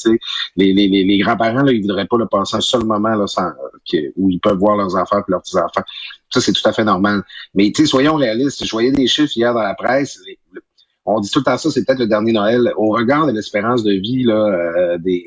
Les, 0.56 0.72
les, 0.72 0.88
les, 0.88 1.04
les 1.04 1.18
grands-parents 1.18 1.62
là, 1.62 1.72
ils 1.72 1.80
voudraient 1.82 2.06
pas 2.06 2.18
le 2.18 2.26
passer 2.26 2.56
un 2.56 2.60
seul 2.60 2.84
moment 2.84 3.10
là, 3.14 3.26
sans, 3.26 3.46
euh, 3.46 4.00
où 4.16 4.30
ils 4.30 4.40
peuvent 4.40 4.58
voir 4.58 4.76
leurs 4.76 4.96
enfants 4.96 5.22
puis 5.22 5.30
leurs 5.30 5.42
petits-enfants. 5.42 5.82
Ça 6.30 6.40
c'est 6.40 6.52
tout 6.52 6.68
à 6.68 6.72
fait 6.72 6.84
normal. 6.84 7.22
Mais 7.54 7.70
tu 7.72 7.82
sais, 7.82 7.86
soyons 7.88 8.16
réalistes. 8.16 8.64
Je 8.64 8.70
voyais 8.72 8.90
des 8.90 9.06
chiffres 9.06 9.32
hier 9.36 9.54
dans 9.54 9.62
la 9.62 9.74
presse. 9.74 10.18
Les- 10.26 10.38
on 11.06 11.20
dit 11.20 11.30
tout 11.30 11.40
le 11.40 11.44
temps 11.44 11.56
ça, 11.56 11.70
c'est 11.70 11.84
peut-être 11.84 12.00
le 12.00 12.06
dernier 12.06 12.32
Noël. 12.32 12.72
Au 12.76 12.90
regard 12.90 13.26
de 13.26 13.32
l'espérance 13.32 13.82
de 13.82 13.92
vie 13.92 14.24
là, 14.24 14.34
euh, 14.34 14.98
des, 14.98 15.26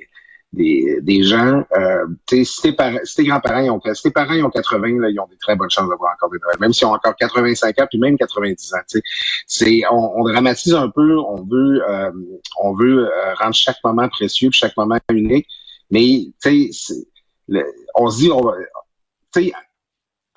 des, 0.53 0.99
des 1.01 1.23
gens, 1.23 1.63
euh, 1.77 2.07
si 2.29 2.61
tes, 2.61 3.23
grands-parents, 3.23 3.69
ont, 3.69 3.93
si 3.93 4.03
tes 4.03 4.11
parents 4.11 4.33
ils 4.33 4.43
ont 4.43 4.49
80, 4.49 4.99
là, 4.99 5.09
ils 5.09 5.19
ont 5.19 5.27
des 5.27 5.37
très 5.37 5.55
bonnes 5.55 5.69
chances 5.69 5.89
d'avoir 5.89 6.13
encore 6.13 6.31
des 6.31 6.39
Noëls, 6.39 6.59
même 6.59 6.73
s'ils 6.73 6.87
ont 6.87 6.93
encore 6.93 7.15
85 7.15 7.79
ans, 7.79 7.87
puis 7.89 7.99
même 7.99 8.17
90 8.17 8.73
ans. 8.73 9.01
C'est, 9.45 9.81
on, 9.91 10.19
on 10.19 10.23
dramatise 10.23 10.73
un 10.73 10.89
peu, 10.89 11.19
on 11.19 11.43
veut, 11.43 11.87
euh, 11.87 12.11
on 12.61 12.73
veut 12.73 13.07
euh, 13.07 13.33
rendre 13.35 13.53
chaque 13.53 13.77
moment 13.83 14.09
précieux, 14.09 14.49
chaque 14.51 14.75
moment 14.75 14.97
unique, 15.11 15.47
mais 15.91 16.27
tu 16.41 16.71
sais, 16.73 16.95
on 17.95 18.09
se 18.09 18.17
dit, 18.17 18.31
on 18.31 18.51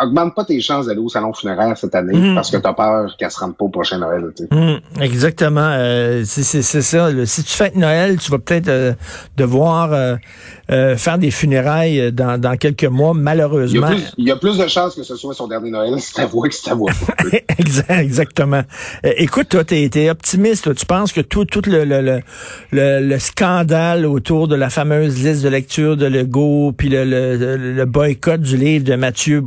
augmente 0.00 0.34
pas 0.34 0.44
tes 0.44 0.60
chances 0.60 0.86
d'aller 0.86 0.98
au 1.00 1.08
salon 1.08 1.32
funéraire 1.32 1.76
cette 1.76 1.94
année 1.94 2.16
Mhm. 2.18 2.34
parce 2.34 2.50
que 2.50 2.56
t'as 2.56 2.72
peur 2.72 3.14
qu'elle 3.18 3.30
se 3.30 3.38
rende 3.38 3.56
pas 3.56 3.64
au 3.66 3.68
prochain 3.68 3.98
Noël. 3.98 4.24
Hum, 4.50 4.80
exactement. 5.00 5.60
Euh, 5.72 6.22
c'est 6.24 6.42
c'est- 6.42 6.62
c'est 6.62 6.82
ça. 6.82 7.08
Si 7.26 7.44
tu 7.44 7.52
fêtes 7.52 7.76
Noël, 7.76 8.18
tu 8.18 8.30
vas 8.30 8.38
peut-être 8.38 8.68
euh, 8.68 8.94
devoir 9.36 9.92
euh, 9.92 10.16
euh, 10.70 10.96
faire 10.96 11.18
des 11.18 11.30
funérailles 11.30 12.10
dans, 12.12 12.40
dans 12.40 12.56
quelques 12.56 12.84
mois, 12.84 13.12
Il 13.14 13.18
y, 13.18 13.20
a 13.20 13.22
malheureusement. 13.22 13.86
plus, 13.88 14.12
il 14.18 14.26
y 14.26 14.30
a 14.32 14.36
plus 14.36 14.58
de 14.58 14.66
chances 14.66 14.94
que 14.96 15.02
ce 15.04 15.14
soit 15.14 15.34
son 15.34 15.46
dernier 15.46 15.70
Noël 15.70 15.94
si 16.00 16.12
t'avoues 16.14 16.40
que 16.42 16.54
si 16.54 16.64
t'avoues 16.64 16.88
Exactement. 17.88 18.62
Euh, 19.04 19.12
écoute, 19.18 19.50
toi, 19.50 19.62
t'es 19.64 19.88
es 19.94 20.10
optimiste. 20.10 20.64
toi. 20.64 20.74
Tu 20.74 20.86
penses 20.86 21.12
que 21.12 21.20
tout, 21.20 21.44
tout 21.44 21.62
le, 21.66 21.84
le, 21.84 22.00
le, 22.00 22.20
le- 22.72 23.00
le 23.06 23.18
scandale 23.18 24.06
autour 24.06 24.48
de 24.48 24.56
la 24.56 24.70
fameuse 24.70 25.22
liste 25.22 25.42
de 25.44 25.48
lecture 25.48 25.96
de 25.96 26.06
Legault, 26.06 26.72
puis 26.76 26.88
le, 26.88 27.04
le, 27.04 27.56
le 27.56 27.84
boycott 27.84 28.40
du 28.40 28.56
livre 28.56 28.84
de 28.84 28.94
Mathieu 28.96 29.40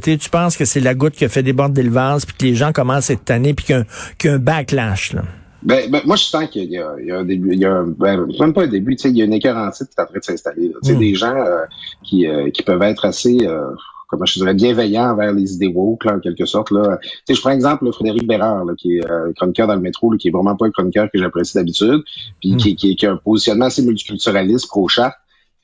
Tu 0.00 0.30
penses 0.30 0.56
que 0.56 0.64
c'est 0.64 0.80
la 0.80 0.94
goutte 0.94 1.14
qui 1.14 1.24
a 1.24 1.28
fait 1.28 1.42
déborder 1.42 1.82
le 1.82 1.90
vase, 1.90 2.24
puis 2.24 2.34
que 2.36 2.44
les 2.44 2.54
gens 2.54 2.72
commencent 2.72 3.10
à 3.10 3.14
être 3.14 3.24
tannés, 3.24 3.54
puis 3.54 3.66
qu'il 3.66 3.74
y 3.76 3.78
a 3.78 3.82
un- 3.82 3.86
qu'il 4.18 4.30
y 4.30 4.32
a 4.32 4.36
un 4.36 4.38
backlash. 4.38 5.12
Là? 5.12 5.22
Ben, 5.62 5.90
ben, 5.90 6.00
moi, 6.06 6.16
je 6.16 6.24
sens 6.24 6.48
qu'il 6.48 6.70
y 6.70 6.78
a, 6.78 6.94
il 6.98 7.06
y 7.08 7.12
a 7.12 7.18
un 7.18 7.24
début, 7.24 7.50
il 7.52 7.58
y 7.60 7.66
a 7.66 7.72
un- 7.72 7.86
ben, 7.86 8.26
même 8.40 8.54
pas 8.54 8.62
un 8.62 8.66
début, 8.66 8.96
tu 8.96 9.02
sais, 9.02 9.10
il 9.10 9.16
y 9.18 9.22
a 9.22 9.26
une 9.26 9.34
écœurantite 9.34 9.88
qui 9.88 9.94
est 9.98 10.02
en 10.02 10.06
train 10.06 10.18
de 10.18 10.24
s'installer. 10.24 10.72
Tu 10.82 10.88
sais, 10.88 10.94
Mm. 10.94 10.98
des 10.98 11.14
gens 11.14 11.34
euh, 11.36 11.64
qui, 12.02 12.26
euh, 12.26 12.50
qui 12.50 12.62
peuvent 12.62 12.80
être 12.82 13.04
assez, 13.04 13.36
euh, 13.42 13.60
comment 14.08 14.24
je 14.24 14.38
dirais, 14.40 14.54
bienveillants 14.54 15.10
envers 15.12 15.32
les 15.32 15.52
idées 15.52 15.66
woke, 15.68 16.06
là, 16.06 16.14
en 16.16 16.18
quelque 16.20 16.46
sorte. 16.46 16.70
Là. 16.70 16.98
Tu 17.02 17.08
sais, 17.26 17.34
je 17.34 17.40
prends 17.42 17.50
exemple 17.50 17.84
là, 17.84 17.92
Frédéric 17.92 18.26
Bérard, 18.26 18.64
là, 18.64 18.72
qui 18.76 18.96
est 18.96 19.02
chroniqueur 19.36 19.66
dans 19.66 19.74
le 19.74 19.80
métro, 19.82 20.10
là, 20.10 20.16
qui 20.18 20.28
est 20.28 20.30
vraiment 20.32 20.56
pas 20.56 20.66
un 20.66 20.70
chroniqueur 20.70 21.08
que 21.12 21.18
j'apprécie 21.18 21.54
d'habitude, 21.58 22.00
puis 22.40 22.54
Mm. 22.54 22.56
qui, 22.56 22.74
qui, 22.76 22.96
qui 22.96 23.06
a 23.06 23.12
un 23.12 23.16
positionnement 23.18 23.66
assez 23.66 23.82
multiculturaliste, 23.82 24.66
pro-charte. 24.66 25.14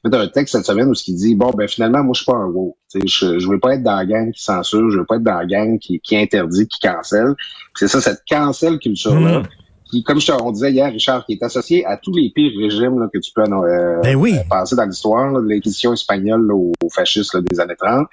Fait 0.09 0.17
un 0.17 0.29
texte 0.29 0.55
cette 0.57 0.67
semaine 0.67 0.89
où 0.89 0.95
ce 0.95 1.03
qu'il 1.03 1.17
dit 1.17 1.35
bon 1.35 1.51
ben 1.51 1.67
finalement 1.67 2.05
moi 2.05 2.13
je 2.15 2.23
suis 2.23 2.31
pas 2.31 2.39
un 2.39 2.47
woke 2.47 2.77
je 2.95 3.39
je 3.39 3.49
veux 3.49 3.59
pas 3.59 3.75
être 3.75 3.83
dans 3.83 3.97
la 3.97 4.07
gang 4.07 4.31
qui 4.31 4.43
censure 4.43 4.89
je 4.91 4.99
veux 4.99 5.05
pas 5.05 5.17
être 5.17 5.25
dans 5.25 5.35
la 5.35 5.47
gang 5.47 5.79
qui, 5.79 5.99
qui 6.01 6.17
interdit 6.17 6.69
qui 6.69 6.79
cancelle 6.81 7.35
c'est 7.75 7.89
ça 7.89 8.01
cette 8.01 8.23
cancel 8.29 8.79
culture 8.79 9.19
là 9.19 9.41
Mm. 9.41 9.66
Qui, 9.91 10.03
comme 10.03 10.21
je 10.21 10.27
te, 10.27 10.43
on 10.43 10.51
disait 10.53 10.73
hier, 10.73 10.91
Richard, 10.93 11.25
qui 11.27 11.33
est 11.35 11.43
associé 11.43 11.85
à 11.87 11.97
tous 11.97 12.13
les 12.13 12.31
pires 12.31 12.53
régimes 12.59 12.99
là, 12.99 13.09
que 13.13 13.19
tu 13.19 13.31
peux 13.35 13.43
euh, 13.43 14.01
Ben 14.03 14.17
oui. 14.17 14.35
passer 14.51 14.75
dans 14.77 14.85
l'histoire, 14.85 15.33
de 15.41 15.49
l'inquisition 15.49 15.93
espagnole 15.93 16.47
là, 16.47 16.55
aux, 16.55 16.73
aux 16.83 16.91
fascistes 16.91 17.35
là, 17.35 17.41
des 17.41 17.61
années 17.61 17.77
30. 17.77 18.07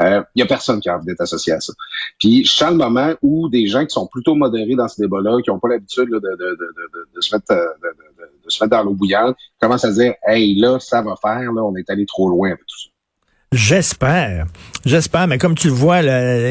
Il 0.00 0.24
y 0.36 0.42
a 0.42 0.46
personne 0.46 0.80
qui 0.80 0.88
a 0.88 0.96
envie 0.96 1.06
d'être 1.06 1.20
associé 1.20 1.52
à 1.52 1.60
ça. 1.60 1.72
Puis 2.18 2.44
je 2.44 2.50
sens 2.52 2.70
le 2.70 2.76
moment 2.76 3.12
où 3.22 3.48
des 3.48 3.66
gens 3.66 3.84
qui 3.84 3.90
sont 3.90 4.06
plutôt 4.06 4.34
modérés 4.34 4.74
dans 4.74 4.88
ce 4.88 5.00
débat-là, 5.00 5.40
qui 5.42 5.50
n'ont 5.50 5.58
pas 5.58 5.68
l'habitude 5.68 6.08
de, 6.08 6.18
de, 6.18 6.20
de, 6.20 6.56
de, 6.56 7.08
de 7.14 7.20
se 7.20 7.34
mettre 7.34 7.52
euh, 7.52 7.56
de, 7.82 7.88
de, 7.88 8.24
de- 8.24 8.44
de 8.44 8.50
se 8.50 8.64
mettre 8.64 8.76
dans 8.76 8.82
l'eau 8.82 8.94
bouillante, 8.94 9.36
commencent 9.60 9.84
à 9.84 9.92
dire 9.92 10.14
Hey, 10.26 10.54
là, 10.58 10.78
ça 10.80 11.02
va 11.02 11.14
faire, 11.20 11.52
là, 11.52 11.62
on 11.62 11.76
est 11.76 11.88
allé 11.90 12.06
trop 12.06 12.28
loin 12.28 12.48
avec 12.48 12.60
tout 12.66 12.78
ça. 12.78 12.88
J'espère. 13.52 14.46
J'espère, 14.84 15.26
mais 15.26 15.36
comme 15.36 15.56
tu 15.56 15.66
le 15.66 15.72
vois, 15.72 16.02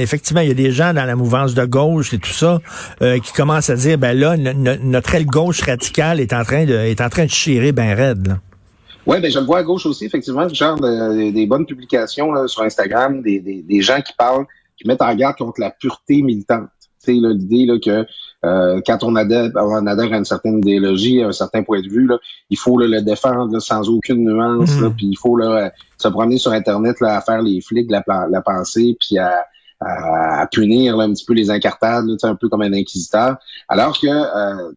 effectivement, 0.01 0.41
il 0.41 0.49
y 0.49 0.51
a 0.51 0.55
des 0.55 0.71
gens 0.73 0.93
dans 0.93 1.05
la 1.05 1.15
mouvance 1.15 1.53
de 1.53 1.63
gauche 1.63 2.13
et 2.13 2.17
tout 2.17 2.29
ça 2.33 2.59
euh, 3.01 3.19
qui 3.19 3.31
commencent 3.31 3.69
à 3.69 3.77
dire 3.77 3.97
ben 3.97 4.11
là, 4.19 4.35
no- 4.35 4.51
no- 4.51 4.75
notre 4.83 5.15
aile 5.15 5.25
gauche 5.25 5.61
radicale 5.61 6.19
est 6.19 6.33
en 6.33 6.43
train 6.43 6.65
de 6.65 6.73
est 6.73 6.99
en 6.99 7.07
train 7.07 7.23
de 7.23 7.29
chirer 7.29 7.71
ben 7.71 7.93
raide. 7.95 8.27
Là. 8.27 8.39
Oui, 9.05 9.21
ben 9.21 9.31
je 9.31 9.39
le 9.39 9.45
vois 9.45 9.59
à 9.59 9.63
gauche 9.63 9.85
aussi, 9.85 10.05
effectivement, 10.07 10.49
genre 10.49 10.77
de- 10.77 11.31
des 11.31 11.47
bonnes 11.47 11.65
publications 11.65 12.33
là, 12.33 12.47
sur 12.47 12.63
Instagram, 12.63 13.21
des, 13.21 13.39
des 13.39 13.81
gens 13.81 14.01
qui 14.01 14.11
parlent, 14.17 14.45
qui 14.75 14.85
mettent 14.85 15.01
en 15.01 15.15
garde 15.15 15.37
contre 15.37 15.61
la 15.61 15.71
pureté 15.71 16.21
militante. 16.21 16.67
Tu 17.13 17.27
l'idée 17.33 17.65
là, 17.65 17.79
que 17.79 18.05
euh, 18.45 18.81
quand 18.85 19.03
on 19.03 19.15
adhère, 19.15 19.51
on 19.55 19.85
adhère 19.87 20.13
à 20.13 20.17
une 20.17 20.25
certaine 20.25 20.59
idéologie, 20.59 21.23
à 21.23 21.27
un 21.27 21.31
certain 21.31 21.63
point 21.63 21.81
de 21.81 21.89
vue, 21.89 22.07
là, 22.07 22.17
il 22.49 22.57
faut 22.57 22.77
là, 22.77 22.87
le 22.87 23.01
défendre 23.01 23.51
là, 23.51 23.59
sans 23.59 23.89
aucune 23.89 24.23
nuance, 24.23 24.79
là, 24.79 24.89
puis 24.95 25.07
il 25.07 25.17
faut 25.17 25.35
là, 25.37 25.65
euh, 25.65 25.69
se 25.97 26.07
promener 26.07 26.37
sur 26.37 26.51
Internet 26.51 26.99
là, 27.01 27.17
à 27.17 27.21
faire 27.21 27.41
les 27.41 27.61
flics, 27.61 27.89
la, 27.91 28.03
la 28.29 28.41
pensée, 28.41 28.95
puis 28.99 29.17
à, 29.17 29.45
à, 29.79 30.41
à 30.41 30.47
punir 30.47 30.97
là, 30.97 31.05
un 31.05 31.13
petit 31.13 31.25
peu 31.25 31.33
les 31.33 31.45
tu 31.45 31.51
sais, 31.51 32.27
un 32.27 32.35
peu 32.35 32.49
comme 32.49 32.61
un 32.61 32.73
inquisiteur. 32.73 33.37
Alors 33.67 33.99
que, 33.99 34.07
euh, 34.07 34.71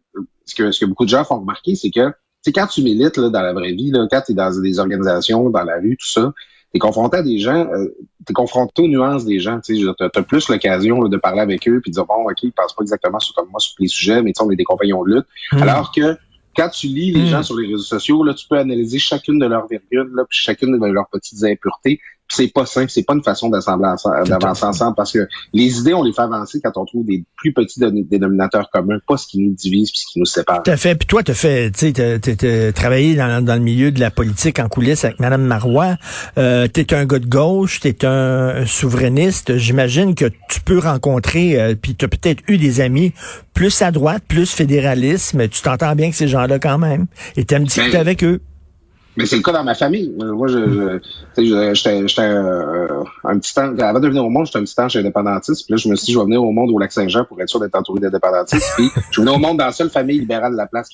ce 0.45 0.55
que 0.55 0.71
ce 0.71 0.79
que 0.79 0.85
beaucoup 0.85 1.05
de 1.05 1.09
gens 1.09 1.23
font 1.23 1.39
remarquer, 1.39 1.75
c'est 1.75 1.91
que 1.91 2.11
quand 2.51 2.67
tu 2.67 2.81
milites 2.81 3.17
là, 3.17 3.29
dans 3.29 3.41
la 3.41 3.53
vraie 3.53 3.71
vie, 3.71 3.91
là, 3.91 4.07
quand 4.11 4.21
tu 4.25 4.33
es 4.33 4.35
dans 4.35 4.51
des 4.61 4.79
organisations, 4.79 5.49
dans 5.49 5.63
la 5.63 5.75
rue, 5.75 5.95
tout 5.97 6.11
ça, 6.11 6.33
t'es 6.73 6.79
confronté 6.79 7.17
à 7.17 7.23
des 7.23 7.37
gens, 7.37 7.67
euh, 7.71 7.95
t'es 8.25 8.33
confronté 8.33 8.81
aux 8.81 8.87
nuances 8.87 9.25
des 9.25 9.39
gens. 9.39 9.59
Tu 9.59 9.77
sais, 9.77 9.91
as 9.99 10.21
plus 10.23 10.49
l'occasion 10.49 10.99
de 11.07 11.17
parler 11.17 11.41
avec 11.41 11.67
eux 11.67 11.79
puis 11.81 11.91
de 11.91 11.95
dire 11.95 12.05
bon, 12.05 12.23
ok, 12.29 12.43
ils 12.43 12.51
pensent 12.51 12.73
pas 12.73 12.81
exactement 12.83 13.19
sur 13.19 13.35
comme 13.35 13.49
moi 13.49 13.59
sur 13.59 13.75
les 13.79 13.87
sujets, 13.87 14.21
mais 14.21 14.33
on 14.39 14.49
est 14.51 14.55
des 14.55 14.63
compagnons 14.63 15.03
de 15.03 15.15
lutte. 15.15 15.25
Hmm. 15.51 15.63
Alors 15.63 15.91
que 15.91 16.17
quand 16.55 16.69
tu 16.69 16.87
lis 16.87 17.11
les 17.11 17.23
Mm. 17.23 17.27
gens 17.27 17.43
sur 17.43 17.57
les 17.57 17.67
réseaux 17.67 17.83
sociaux, 17.83 18.23
là, 18.23 18.33
tu 18.33 18.47
peux 18.47 18.57
analyser 18.57 18.99
chacune 18.99 19.39
de 19.39 19.45
leurs 19.47 19.67
virgules, 19.67 20.11
là, 20.15 20.23
puis 20.29 20.37
chacune 20.37 20.77
de 20.77 20.85
leurs 20.85 21.07
petites 21.09 21.43
impuretés. 21.43 21.99
C'est 22.35 22.47
pas 22.53 22.65
simple, 22.65 22.89
c'est 22.89 23.03
pas 23.03 23.13
une 23.13 23.23
façon 23.23 23.49
d'avancer 23.49 24.65
ensemble 24.65 24.95
parce 24.95 25.11
que 25.11 25.27
les 25.53 25.79
idées, 25.79 25.93
on 25.93 26.03
les 26.03 26.13
fait 26.13 26.21
avancer 26.21 26.59
quand 26.63 26.75
on 26.77 26.85
trouve 26.85 27.05
des 27.05 27.23
plus 27.37 27.53
petits 27.53 27.79
dé- 27.79 27.91
dénominateurs 28.09 28.69
communs, 28.71 28.97
pas 29.07 29.17
ce 29.17 29.27
qui 29.27 29.39
nous 29.39 29.53
divise 29.53 29.91
puis 29.91 29.99
ce 29.99 30.11
qui 30.13 30.19
nous 30.19 30.25
sépare. 30.25 30.63
Tout 30.63 30.71
à 30.71 30.77
fait. 30.77 30.95
Puis 30.95 31.07
toi, 31.07 31.21
t'as 31.23 31.33
fait, 31.33 31.71
tu 31.71 31.93
sais, 31.93 32.73
travaillé 32.73 33.15
dans, 33.15 33.43
dans 33.43 33.55
le 33.55 33.61
milieu 33.61 33.91
de 33.91 33.99
la 33.99 34.11
politique 34.11 34.59
en 34.59 34.67
coulisses 34.67 35.05
avec 35.05 35.19
Madame 35.19 35.43
Marois. 35.43 35.97
Euh, 36.37 36.67
t'es 36.67 36.93
un 36.93 37.05
gars 37.05 37.19
de 37.19 37.27
gauche, 37.27 37.79
t'es 37.81 38.05
un, 38.05 38.65
souverainiste. 38.65 39.57
J'imagine 39.57 40.15
que 40.15 40.25
tu 40.49 40.61
peux 40.61 40.79
rencontrer, 40.79 41.59
euh, 41.61 41.75
puis 41.79 41.95
t'as 41.95 42.07
peut-être 42.07 42.41
eu 42.47 42.57
des 42.57 42.81
amis 42.81 43.13
plus 43.53 43.81
à 43.81 43.91
droite, 43.91 44.23
plus 44.27 44.49
fédéralisme. 44.51 45.37
mais 45.37 45.47
Tu 45.47 45.61
t'entends 45.61 45.95
bien 45.95 46.05
avec 46.07 46.15
ces 46.15 46.27
gens-là 46.27 46.59
quand 46.59 46.77
même. 46.77 47.05
Et 47.37 47.45
t'aimes 47.45 47.65
discuter 47.65 47.91
Ben, 47.91 47.99
avec 48.01 48.23
eux. 48.23 48.41
Mais 49.15 49.25
c'est 49.27 49.35
le 49.35 49.43
cas 49.43 49.51
dans 49.51 49.63
ma 49.63 49.75
famille. 49.75 50.11
Euh, 50.21 50.33
Moi, 50.33 50.47
je, 50.47 50.57
je- 50.57 50.99
j'étais 51.73 52.07
j'étais 52.07 52.21
un, 52.21 53.37
petit 53.39 53.53
temps, 53.53 53.75
avant 53.77 53.99
de 53.99 54.07
venir 54.07 54.25
au 54.25 54.29
monde, 54.29 54.45
j'étais 54.47 54.57
un 54.59 54.63
petit 54.63 54.75
temps 54.75 54.89
chez 54.89 54.99
indépendantiste. 54.99 55.65
Puis 55.65 55.73
là, 55.73 55.77
je 55.77 55.87
me 55.87 55.95
suis 55.95 56.05
dit, 56.07 56.11
je 56.13 56.17
vais 56.19 56.25
venir 56.25 56.43
au 56.43 56.51
monde 56.51 56.71
au 56.71 56.79
Lac-Saint-Jean 56.79 57.23
pour 57.25 57.39
être 57.41 57.49
sûr 57.49 57.59
d'être 57.59 57.75
entouré 57.75 57.99
d'indépendantistes. 57.99 58.65
Puis 58.75 58.89
je 59.11 59.21
venais 59.21 59.31
au 59.31 59.37
monde 59.37 59.57
dans 59.59 59.65
la 59.65 59.71
seule 59.71 59.89
famille 59.89 60.19
libérale 60.19 60.53
de 60.53 60.57
la 60.57 60.65
place. 60.67 60.89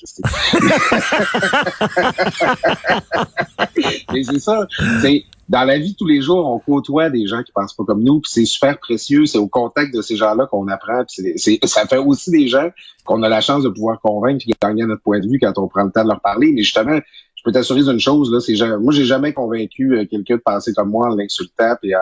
Mais 4.12 4.22
c'est 4.24 4.38
ça. 4.40 4.66
C'est 5.02 5.24
dans 5.48 5.64
la 5.64 5.78
vie 5.78 5.92
de 5.92 5.96
tous 5.96 6.06
les 6.06 6.20
jours, 6.22 6.46
on 6.46 6.58
côtoie 6.60 7.10
des 7.10 7.26
gens 7.26 7.42
qui 7.42 7.50
pensent 7.52 7.74
pas 7.74 7.82
comme 7.84 8.04
nous, 8.04 8.20
puis 8.20 8.30
c'est 8.32 8.44
super 8.44 8.78
précieux. 8.78 9.26
C'est 9.26 9.38
au 9.38 9.48
contact 9.48 9.92
de 9.94 10.00
ces 10.00 10.14
gens-là 10.16 10.46
qu'on 10.46 10.68
apprend. 10.68 11.04
Puis 11.04 11.22
c'est, 11.22 11.58
c'est- 11.58 11.66
ça 11.66 11.86
fait 11.86 11.96
aussi 11.98 12.30
des 12.30 12.46
gens 12.46 12.68
qu'on 13.04 13.22
a 13.24 13.28
la 13.28 13.40
chance 13.40 13.64
de 13.64 13.68
pouvoir 13.68 14.00
convaincre 14.00 14.44
et 14.46 14.52
gagner 14.62 14.84
notre 14.84 15.02
point 15.02 15.18
de 15.18 15.26
vue 15.26 15.38
quand 15.42 15.52
on 15.58 15.66
prend 15.66 15.82
le 15.84 15.90
temps 15.90 16.04
de 16.04 16.08
leur 16.08 16.20
parler. 16.20 16.52
Mais 16.52 16.62
justement, 16.62 16.98
je 17.40 17.44
peux 17.44 17.52
t'assurer 17.52 17.82
d'une 17.82 17.98
chose, 17.98 18.30
là, 18.30 18.38
c'est 18.38 18.54
moi 18.78 18.92
j'ai 18.92 19.06
jamais 19.06 19.32
convaincu 19.32 19.96
euh, 19.96 20.04
quelqu'un 20.04 20.36
de 20.36 20.42
penser 20.44 20.74
comme 20.74 20.90
moi 20.90 21.08
en 21.08 21.16
l'insultant 21.16 21.74
puis 21.80 21.94
en, 21.94 21.98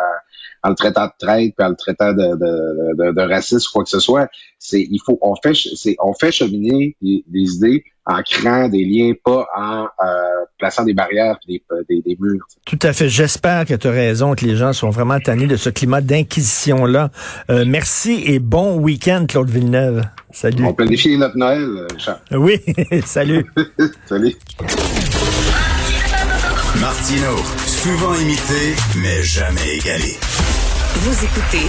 en 0.64 0.70
le 0.70 0.74
traitant 0.74 1.06
de 1.06 1.12
traite 1.16 1.54
puis 1.56 1.64
en 1.64 1.68
le 1.68 1.76
traitant 1.76 2.12
de, 2.12 2.34
de, 2.34 3.04
de, 3.04 3.12
de 3.12 3.20
raciste 3.20 3.68
ou 3.68 3.72
quoi 3.74 3.84
que 3.84 3.90
ce 3.90 4.00
soit. 4.00 4.28
C'est 4.58 4.80
il 4.80 4.98
faut 5.06 5.16
on 5.22 5.36
fait 5.36 5.54
c'est 5.54 5.94
on 6.00 6.12
fait 6.12 6.32
cheminer 6.32 6.96
des, 7.00 7.22
des 7.28 7.54
idées 7.54 7.84
en 8.04 8.20
créant 8.22 8.68
des 8.68 8.84
liens, 8.84 9.12
pas 9.22 9.46
en 9.56 9.84
euh, 9.84 10.44
plaçant 10.58 10.82
des 10.84 10.94
barrières 10.94 11.36
puis 11.44 11.62
des, 11.70 11.84
des, 11.96 12.02
des 12.02 12.16
murs. 12.18 12.46
Tout 12.64 12.78
à 12.82 12.92
fait. 12.92 13.08
J'espère 13.08 13.66
que 13.66 13.74
tu 13.74 13.86
as 13.86 13.90
raison, 13.90 14.34
que 14.34 14.44
les 14.44 14.56
gens 14.56 14.72
sont 14.72 14.90
vraiment 14.90 15.20
tannés 15.20 15.46
de 15.46 15.56
ce 15.56 15.68
climat 15.68 16.00
d'inquisition-là. 16.00 17.10
Euh, 17.50 17.64
merci 17.66 18.22
et 18.24 18.38
bon 18.38 18.78
week-end, 18.78 19.26
Claude 19.28 19.50
Villeneuve. 19.50 20.02
Salut. 20.32 20.64
On 20.64 20.72
planifie 20.72 21.16
notre 21.18 21.36
Noël, 21.36 21.62
euh, 21.62 21.86
Richard. 21.94 22.20
Oui, 22.32 22.58
salut. 23.04 23.46
Salut. 24.06 24.34
Martino, 26.80 27.36
souvent 27.66 28.14
imité, 28.14 28.76
mais 28.96 29.22
jamais 29.22 29.76
égalé. 29.78 30.16
Vous 30.94 31.24
écoutez 31.24 31.68